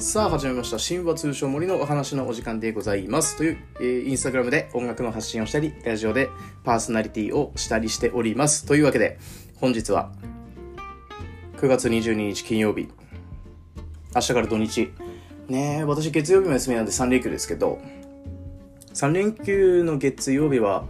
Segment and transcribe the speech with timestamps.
[0.00, 0.78] さあ始めました。
[0.78, 3.36] 神話通称森のお話のお時間でございます。
[3.36, 6.30] という、えー、インスタグラムで音楽の発信をしたりラジオで
[6.62, 8.64] パーソナリティをしたりしております。
[8.64, 9.18] というわけで
[9.56, 10.12] 本日は
[11.56, 12.88] 9月22日金曜日。
[14.14, 14.92] 明日から土日。
[15.48, 17.80] ねえ私月曜日も休みなんで3連休ですけど
[18.94, 20.84] 3連休の月曜日は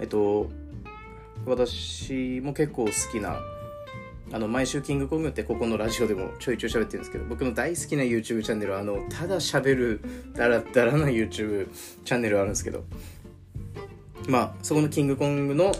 [0.00, 0.50] えっと
[1.46, 3.40] 私も結構好きな
[4.32, 10.00] あの毎週キングコングってここのラジオでもちょいちょい喋ってるんですけど僕の大好きな YouTube チャンネルはあのただ喋る
[10.34, 11.68] だらだらな YouTube
[12.04, 12.84] チャンネルあるんですけど
[14.28, 15.72] まあそこのキングコングの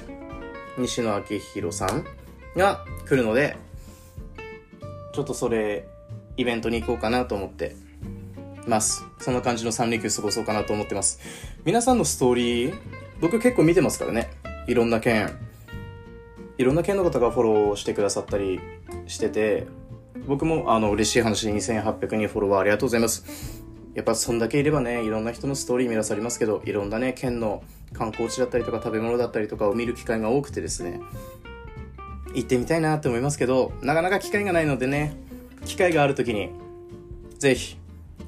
[0.79, 2.05] 西野昭弘さん
[2.57, 3.57] が来るので
[5.15, 5.87] ちょっとそれ
[6.37, 7.77] イベントに行こうかなと思って
[8.67, 9.05] ます。
[9.19, 11.21] そんな感じの3連休過ごそうかなと思ってます。
[11.65, 12.75] 皆さんのストーリー
[13.21, 14.31] 僕結構見てますからね。
[14.67, 15.50] いろんな件。
[16.61, 18.61] いろんな県の方がフォローしてくださったり
[19.07, 19.67] してて、
[20.27, 23.65] 僕もあの嬉しい話2800人フォロワーありがとうございます。
[23.95, 27.63] やっぱそんだけいればね、いろんな人のストーリー見らされますけど、いろんなね、県の
[27.95, 31.01] 観光地だったりとか食べ物だったりとかを見る機会が多くてですね、
[32.35, 35.17] 行ってみたいなって思いますけど、なかなか機会がないのでね、
[35.65, 36.51] 機会がある時に、
[37.39, 37.79] ぜひ、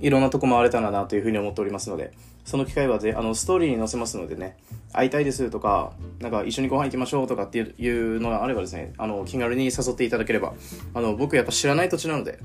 [0.01, 2.13] いろんなとこ回れたらなというふうに思っておりますので、
[2.45, 4.57] その機会はぜあのストーリーに載せますのでね、
[4.93, 10.55] 会いたいですとか、なんか一緒にご飯行きましょうとかっていうのがあればですね、あの、気軽に誘っていただければ、
[10.95, 12.39] あの、僕やっぱ知らない土地なので、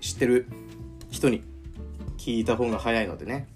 [0.00, 0.46] 知ってる
[1.10, 1.42] 人に
[2.18, 3.48] 聞いた方が早いのでね、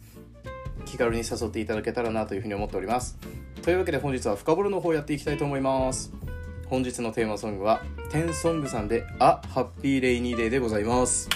[0.84, 3.19] 気軽に誘っていただけたらなというふうに思っております。
[3.62, 6.12] というわけで本日は深掘るの方やっていきたいと思います。
[6.69, 11.28] 本日のテーマソングは、テンソングさんで、あ、ハッピーレイニーデーでございます。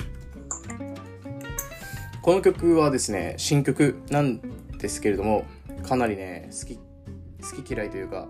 [2.25, 4.41] この曲はですね、新曲なん
[4.79, 5.45] ですけれども、
[5.87, 8.29] かなりね好き好き嫌いというか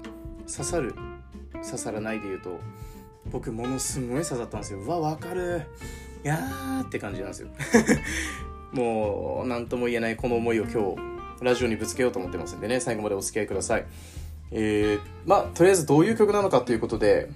[0.50, 0.96] 刺さる
[1.62, 2.58] 刺さらないで言うと
[3.30, 4.80] 僕ものすごい刺さったんですよ。
[4.80, 5.62] うわわかる。
[6.24, 7.48] いやーって感じなんですよ。
[8.74, 10.96] もう何とも言えないこの思いを今
[11.40, 13.86] 日ラジオにぶつけようと思ってますんでね最後までお付き合いください。
[14.50, 17.30] えー、まあとりあえずどういう曲なのかということで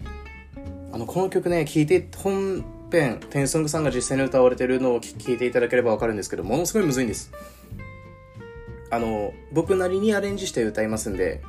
[0.90, 7.30] あのこの曲ね聴いてほん本編テンソングさんが実際に歌われてるのを聴いていただければわかるんですけどものすごいむずいんです。
[8.90, 11.42] あの僕なりにアレンジして歌いますんで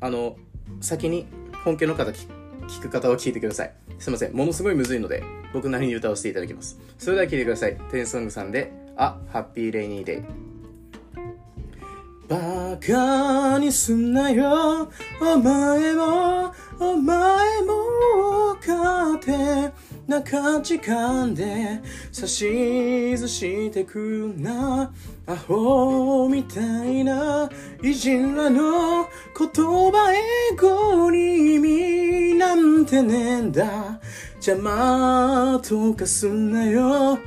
[0.00, 0.36] あの
[0.80, 1.26] 先に
[1.64, 3.72] 本家の方聞く方は聞いてください。
[3.98, 6.78] すいませんものすごいむずいので僕なりに歌わせていただきます。
[6.98, 7.76] それでは聴いてください。
[7.90, 10.22] テンソングさんで「あハッピーレイニーデイ」
[12.28, 14.88] バカにすんなよ。
[15.20, 19.72] お前もお前も勝手
[20.06, 21.80] な価値観で
[22.14, 24.92] 指図してくな。
[25.26, 27.50] アホみたいな
[27.82, 29.06] いじらの
[29.36, 34.00] 言葉英語に意味なんてねえんだ。
[34.34, 37.18] 邪魔とかすんなよ。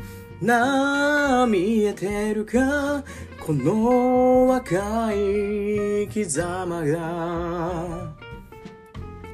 [0.42, 3.04] なあ見えてるか？
[3.46, 8.14] この若い生き様が。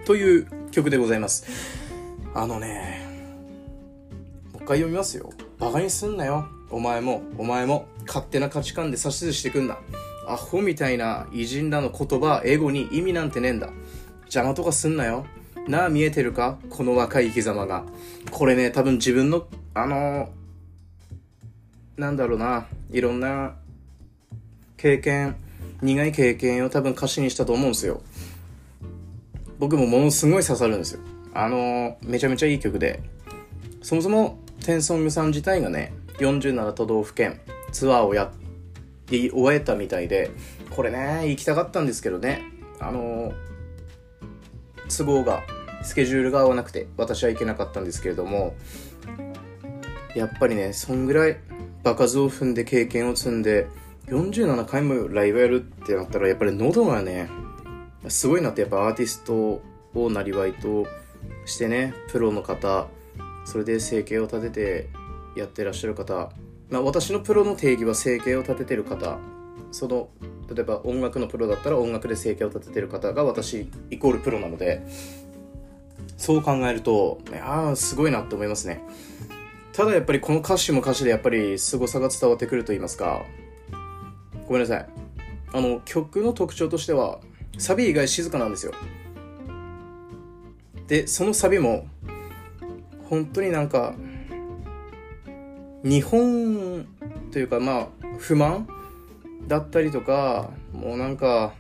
[0.06, 1.46] という曲でございます。
[2.34, 3.15] あのね
[4.66, 9.78] 回読みますよバカにすんなよお前もお前も勝手な価値観で指図してくんな。
[10.28, 13.70] アホみたいな偉人らの言葉、エゴに意味なんてねえんだ。
[14.24, 15.26] 邪魔とかすんなよ。
[15.68, 16.58] なあ、見えてるか？
[16.70, 17.86] この若い生き様が。
[18.32, 23.56] これね、多分自分の、あのー、なんだろうな、いろんな
[24.78, 25.36] 経験、
[25.82, 28.02] 苦い経験を多分歌詞にしたと思うんですよ。
[29.60, 31.02] 僕もものすごい刺さるんですよ。
[31.34, 33.02] あのー、めちゃめちゃいい曲で。
[33.82, 37.40] そもそも、テンソングさん自体がね、47都道府県
[37.72, 38.30] ツアーをやっ
[39.06, 40.32] て終えたみたいで
[40.72, 42.42] これね行きたかったんですけどね
[42.80, 43.32] あの
[44.90, 45.44] 都合が
[45.84, 48.56] スケジュールが合わなくて私は行けなかったんですけれども
[50.16, 51.38] やっぱりねそんぐらい
[51.84, 53.68] 場数を踏んで経験を積んで
[54.08, 57.30] 47回もライブやるってなったらやっぱり喉がね
[58.08, 59.62] すごいなってやっぱアーティスト
[59.94, 60.88] をなりわいと
[61.46, 62.88] してねプロの方
[63.46, 64.90] それで生計を立てて
[65.36, 66.32] やってらっしゃる方。
[66.70, 69.20] まあ、私のプロの定義は生計を立ててる方。
[69.72, 70.10] その
[70.54, 74.86] 例えば音楽のプロだったら音楽で生計を立ててる方が私イコールプロなので。
[76.18, 78.82] そう考えるといやすごいなって思いますね。
[79.74, 83.26] ただやっぱりこの歌詞も歌詞でやっぱり凄さが伝わってくると言いますか。
[84.48, 84.88] ごめんなさい。
[85.52, 87.20] あの曲の特徴としては
[87.58, 88.74] サビ以外静かなんですよ。
[90.88, 91.88] でそのサビも
[93.10, 93.96] 本当になんか
[95.84, 96.88] 日本
[97.32, 97.88] というかまあ
[98.18, 98.68] 不満
[99.48, 101.54] だったりとかもうなんか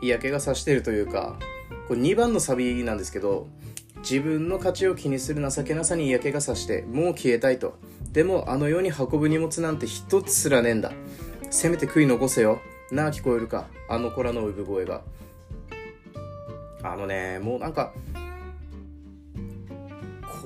[0.00, 1.36] 嫌気がさしてるというか
[1.88, 3.48] これ2番のサビなんですけど
[3.98, 7.76] 自分の価値を気にする情けなさに嫌気がさしてもう消えたいと。
[8.12, 10.92] でもあの世に運ぶ荷物なんて一つすらねえんだ。
[11.50, 12.60] せめて悔い残せよ。
[12.90, 13.66] なあ聞こえるか。
[13.88, 15.02] あの子らの産声が。
[16.82, 17.92] あのねもうなんか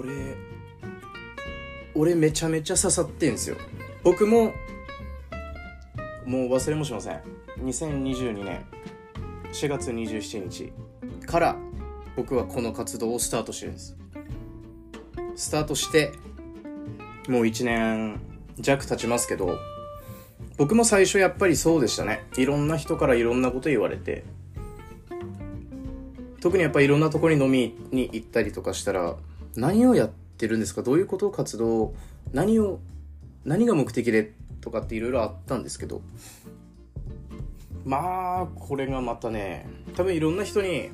[0.03, 0.37] これ
[1.95, 3.57] 俺めちゃめちゃ刺さってんすよ。
[4.03, 4.53] 僕も
[6.27, 7.21] もう忘れもしません。
[7.61, 8.65] 2022年
[9.53, 10.73] 4月27日
[11.25, 11.57] から
[12.17, 13.97] 僕はこの活動をスタートしてるんです。
[15.37, 16.11] スタートして
[17.29, 18.21] もう1年
[18.59, 19.57] 弱経ちますけど
[20.57, 22.25] 僕も最初やっぱりそうでしたね。
[22.37, 24.25] いろんな人からいろんなこと言われて。
[26.41, 29.15] 特にやっぱいろんなところに飲みに行ったりとかしたら
[29.57, 30.83] 何をやってるんですか？
[30.83, 31.95] どういうことを活動？
[32.33, 32.81] 何を
[33.45, 36.03] 何が目的でとかっていろいろあったんですけど。
[37.85, 39.67] まあこれがまたね
[39.97, 40.91] 多分いろんな人に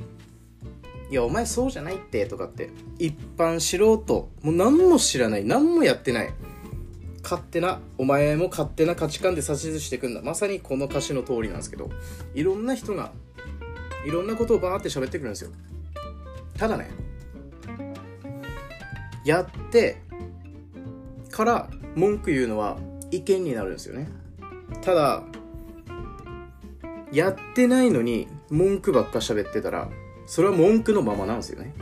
[1.12, 6.32] 「いやお前そうじゃないって」とかって一般素人もう何も知らない何もやってない。
[7.22, 10.22] 勝手なお前も勝手な価値観で指図してくんだ。
[10.22, 11.90] まさにこの歌詞の通りなんですけど
[12.34, 13.12] いろんな人が
[14.06, 15.50] いろんなことをバーって喋ってくるんですよ。
[16.56, 16.88] ただね
[19.29, 20.01] やって
[21.31, 22.79] から文句言うのは
[23.11, 24.09] 意見になるんですよね。
[24.81, 25.23] ただ
[27.13, 29.91] やってないのに文句ばっか喋ってたら
[30.25, 31.75] それは文句のままなんですよね。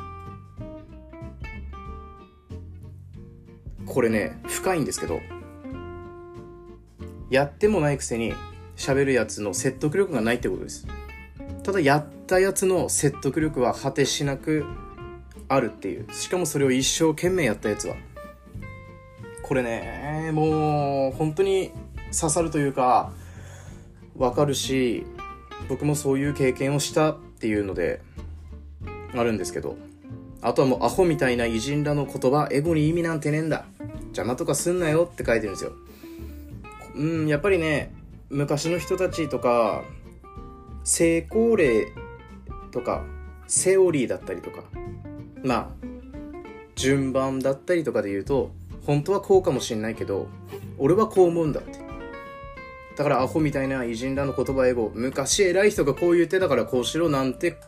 [3.86, 5.20] これね深いんですけど
[7.30, 8.34] やってもないくせに
[8.74, 10.88] 喋るやつの説得力がないってことです。
[11.62, 14.64] ただやったやつの説得力は果てしなく
[15.48, 16.06] あるっていう。
[16.12, 17.96] しかもそれを一生懸命やったやつは。
[19.42, 21.70] これねもう本当に
[22.18, 23.12] 刺さるというか
[24.16, 25.06] わかるし
[25.68, 28.00] 僕もそういう経験をしたっていうので
[29.14, 29.76] あるんですけど。
[30.42, 33.64] あとはもうアホみたいな偉人らの言葉エゴに意味なんてねえんだ。
[34.08, 35.72] 邪魔とかすんなよって書いてるんですよ。
[36.94, 37.92] うんやっぱりね
[38.30, 39.82] 昔の人たちとか
[40.84, 41.88] 成功例
[42.70, 43.04] とか
[43.48, 44.62] セオリーだったりとか
[45.46, 45.86] まあ
[46.74, 48.50] 順番だったりとかで言うと
[48.84, 50.28] 本当はこうかもしんないけど
[50.78, 51.86] 俺はこう思うんだって。
[52.96, 57.58] だからアホみたいな偉人らの言葉英語昔偉い人がこう言ってたからこうしろなんて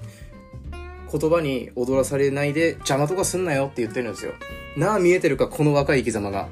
[1.12, 4.32] 言葉に踊らされないで邪魔とかすんなよって言ってるんですよ。
[4.76, 6.48] なあ見えてるかこの若い生き様が。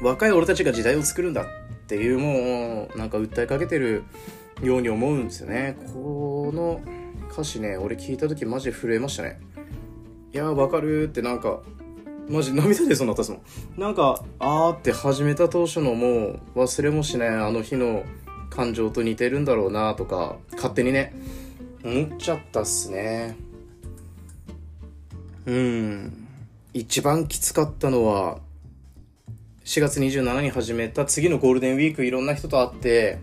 [0.00, 1.46] 若い俺たちが時代を作るんだっ
[1.88, 4.04] ていうもうなんか訴えかけてる
[4.62, 5.76] ように思うんですよね。
[5.92, 6.80] この
[7.32, 9.40] 歌詞ね俺聞いた時マジで震えましたね。
[10.32, 11.60] いやわかるってなんか
[12.28, 13.80] マジ涙でそうなったっすもん。
[13.80, 18.04] なんかあーって始めた当初のもう忘れもしないあの日の
[18.50, 21.14] 感情と似てるんだろうなとか勝手にね。
[21.84, 23.36] 思っちゃったっすね。
[25.46, 26.26] うん。
[26.74, 28.38] 一番きつかったのは
[29.64, 33.18] 4月27に始めた次のゴールデンウィークいろんな人と会って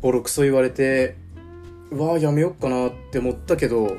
[0.00, 1.16] ボロクソ言われて
[1.90, 3.96] うわーやめよっかなって思ったけど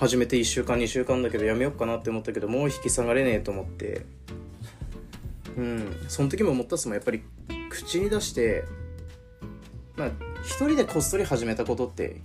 [0.00, 4.06] 始めて1週間2週間だけどやめようかなって思ったけどもう引き下がれねえと思って。
[5.58, 6.06] うん。
[6.08, 6.96] その時も思ったっすもん。
[6.96, 7.22] やっぱり
[7.68, 8.64] 口に出して
[9.96, 10.10] まあ
[10.42, 12.16] 一人でこっそり始めたことって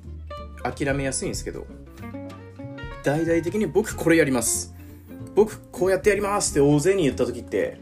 [0.63, 1.67] 諦めやすいんですけど
[3.03, 4.73] 大々的に僕これやります。
[5.35, 7.77] 僕こうやってやりますって大勢に言った時って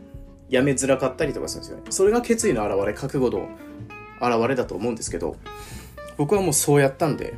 [0.50, 1.84] やめづらかったりとかするんですよね。
[1.92, 3.48] それが決意の表れ覚悟の
[4.20, 5.36] 表れだと思うんですけど
[6.18, 7.36] 僕はもうそうやったんで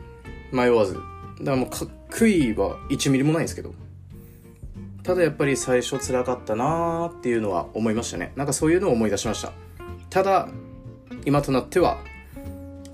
[0.54, 0.94] 迷わず。
[0.94, 1.70] だからもう
[2.16, 3.74] 悔いは1ミリもないんですけど。
[5.04, 8.32] ただやっぱり最初辛かったなーっていうのは思いましたね。
[8.38, 9.52] なんかそういうのを思い出しました。
[10.10, 10.48] ただ
[11.26, 11.98] 今となっては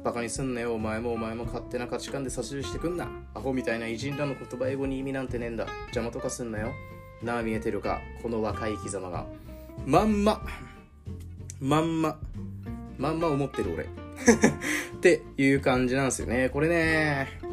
[0.04, 3.08] バカにすんなよお前もお前も勝手な価値観で差し入してくんな。
[3.36, 5.68] アホみたいな偉人らの言葉英語に意味なんてねえんだ。
[5.94, 6.72] 邪魔とかすんなよ。
[7.22, 9.28] なあ見えてるかこの若い生き様が。
[9.86, 10.42] まんま。
[11.60, 12.18] まんま。
[12.98, 13.84] まんま思ってる俺。
[14.98, 16.50] っていう感じなんですよね。
[16.50, 17.51] これね。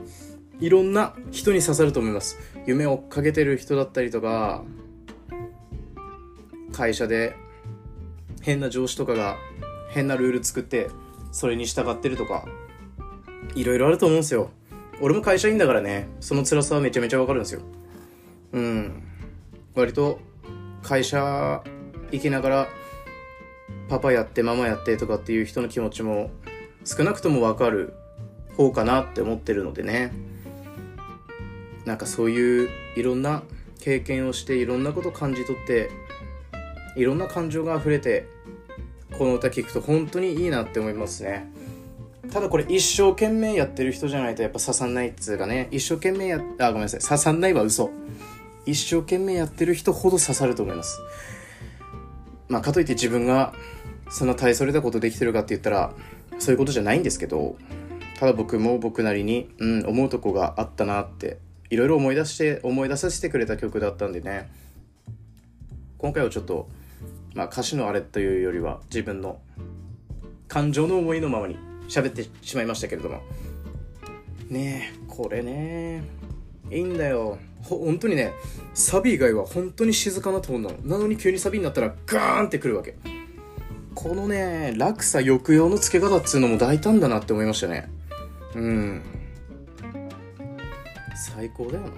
[0.61, 2.39] いろんな人に刺さると思います。
[2.67, 4.65] 夢を追っかけてる人だったりとか
[6.73, 7.37] 会社で
[8.43, 9.37] 変な上司とかが
[9.91, 10.89] 変なルール作って
[11.33, 12.45] それに従ってるとか
[13.55, 14.51] いろいろあると思うんですよ。
[15.01, 17.61] 俺も会社員だからねその辛さはめちゃめちゃわかるんですよ。
[18.53, 19.03] うん。
[19.75, 20.19] 割と
[20.83, 21.63] 会社
[22.11, 22.69] 行きながら
[23.89, 26.31] パパやってママやってとかっていう人の気持ちも
[26.85, 27.95] 少なくともわかる
[28.57, 30.13] 方かなって思ってるのでね。
[31.89, 33.43] なんかそういういろんな
[33.81, 35.91] 経験をしていろんなこと感じ取って
[36.97, 38.29] いろんな感情が溢れて
[39.17, 41.51] この歌聴くと本当にいいなって思いますね。
[42.31, 45.69] ただこれ一生懸命やってる人じゃないとやっぱ刺さんないっつうかね。
[45.71, 47.01] 一生懸命やあごめんなさい。
[47.01, 47.91] 刺さんないは嘘。
[48.67, 51.01] 一生懸命やってる人ほど刺さると思います。
[52.49, 53.55] まあかといって自分が
[54.11, 55.95] そんな大それたことできてるかって言ったら
[56.39, 57.57] そういうことじゃないんですけど
[58.19, 61.39] ただ僕も僕なりに、うん、思うとこがあったなって
[61.71, 64.51] いろいろ思い出して思い出させてくれた曲だったんでね。
[65.99, 66.69] 今回はちょっと、
[67.35, 69.41] まあ、歌詞のあれというよりは自分の
[70.47, 71.59] 感情の思いのままに
[71.89, 73.21] 喋ってしまいましたけれども。
[74.49, 76.03] ねえこれね
[76.71, 77.39] いいんだよ。
[77.63, 78.33] ほ本当にね
[78.73, 80.79] サビ以外は本当に静かなトーンなの。
[80.85, 82.97] なのに急にサビになったらガーンってくるわけ。
[83.95, 87.91] このね落差抑揚の付け方っつうのも大胆だなって思いましたね。
[88.55, 89.03] うん。
[91.19, 91.91] 最高だよな。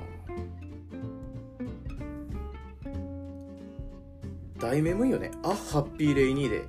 [4.59, 6.65] 題名もいいよね「あハッピーレイニーで。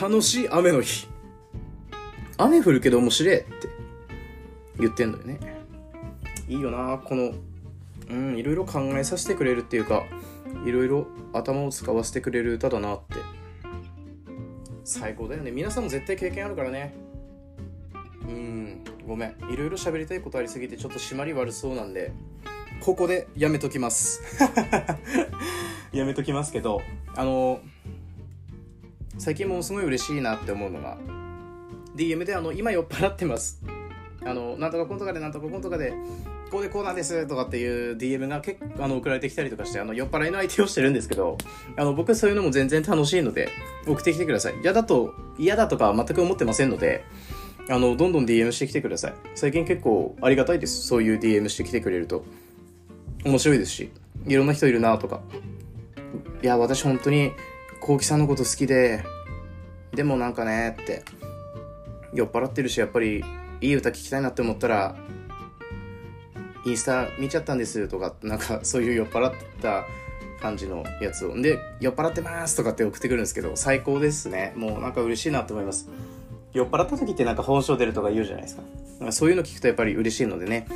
[0.00, 1.08] 楽しい雨の日」
[2.38, 3.68] 雨降るけど面白いって。
[4.78, 5.38] 言ってんのよね。
[6.48, 7.32] いいよなこの
[8.10, 10.02] うんいろいろ考えさせてくれるっていうか
[10.66, 13.16] いろいろ頭を使わせてくれる歌だなって。
[14.84, 15.50] 最高だよね。
[15.50, 16.94] 皆さんも絶対経験あるからね。
[18.22, 18.84] うん。
[19.06, 19.36] ごめん。
[19.50, 22.12] いろいろ喋りたいことありすぎてちょっと締まり悪そうなんで
[22.80, 24.20] ここでやめときます。
[25.92, 26.80] やめときますけど
[27.14, 27.60] あの
[29.18, 30.96] 最近もすごい嬉しいなって思うのが
[31.94, 33.62] DM であの今酔っ払ってます。
[34.24, 35.92] あのなんとかコントかでなんとかコントかで
[36.50, 41.38] こうでこうなんですとかっていう DM が結構あの送られてきたりとかしてあの酔っ払いの相手をしてるんですけど
[41.76, 43.48] あの僕はそういうのも全然楽しいので
[43.86, 44.54] 送ってきてください。
[44.62, 47.04] 嫌だと嫌だとか全く思ってませんので
[47.68, 49.14] あのどんどん DM してきてください。
[49.34, 50.86] 最近結構ありがたいです。
[50.86, 52.24] そういう DM してきてくれると。
[53.24, 53.90] 面白いですし
[54.26, 55.20] いろんな人いるなとか。
[56.42, 57.32] いや私本当に
[57.80, 59.04] こうきさんのこと好きで
[59.92, 61.04] でもなんかねって
[62.12, 63.24] 酔っ払ってるしやっぱり
[63.60, 64.96] いい歌聴きたいなって思ったら
[66.64, 69.84] インスタ見ちゃったんですとかなんかそういう酔っ払った
[70.40, 71.40] 感じのやつを。
[71.40, 74.52] で酔っ払ってますとかって送ってくるんですけど最高ですね。
[74.56, 75.88] もうなんか嬉しいなと思います。
[76.52, 78.62] 酔っ払った時ってなんか本性出るとか言うじゃないですか。
[78.98, 80.66] なんかそういうの聞くとやっぱり嬉しいのでね。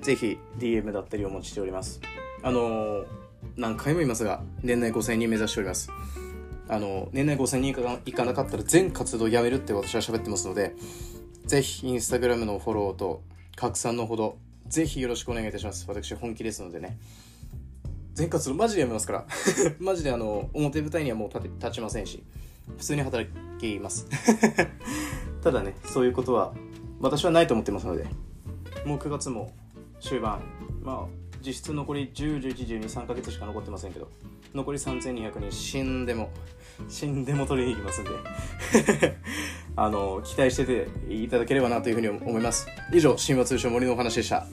[0.00, 2.00] ぜひ DM だったりお待ちしております。
[2.42, 3.06] あのー、
[3.56, 5.90] 何回も言いますが年内5000人目指しております。
[6.68, 7.68] あの年内5000人
[8.06, 10.74] いかなかったら全活動やめるって私は喋ってますので
[11.44, 13.22] ぜひインスタグラムのフォローと
[13.56, 15.84] 拡散のほどぜひよろしくお願いいたします。
[15.86, 16.98] 私本気ですのでね。
[18.14, 19.26] 全活動マジでやめますから。
[19.78, 22.22] マジであの表舞台にはもう立立ちませんし
[22.76, 24.06] 普通に働きます。
[25.42, 26.54] ただねそういうことは
[27.00, 28.06] 私はないと思ってますので。
[28.84, 29.52] もう9月も
[30.00, 30.40] 終盤。
[30.82, 34.08] まあ実質残り10、11、12、3ヶ月しか残ってませんけど。
[34.54, 36.30] 残り3200人死んでも
[36.88, 38.10] 死んでも取りに行きますんで。
[39.74, 42.66] あの期待してていただければなというふうに思います。
[42.92, 44.46] 以上神話通称森のお話でした。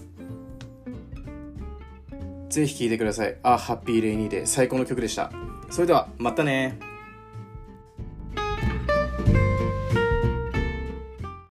[2.49, 3.37] ぜひ聴いてください。
[3.43, 5.31] あハッピーレイニーで最高の曲でした。
[5.69, 6.79] それではまたね